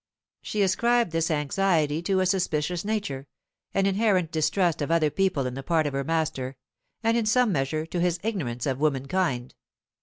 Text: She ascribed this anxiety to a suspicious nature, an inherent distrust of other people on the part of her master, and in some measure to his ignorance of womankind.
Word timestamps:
She 0.41 0.63
ascribed 0.63 1.11
this 1.11 1.29
anxiety 1.29 2.01
to 2.01 2.21
a 2.21 2.25
suspicious 2.25 2.83
nature, 2.83 3.27
an 3.71 3.85
inherent 3.85 4.31
distrust 4.31 4.81
of 4.81 4.89
other 4.89 5.11
people 5.11 5.45
on 5.45 5.53
the 5.53 5.61
part 5.61 5.85
of 5.85 5.93
her 5.93 6.03
master, 6.03 6.55
and 7.03 7.15
in 7.15 7.27
some 7.27 7.51
measure 7.51 7.85
to 7.85 7.99
his 7.99 8.19
ignorance 8.23 8.65
of 8.65 8.79
womankind. 8.79 9.53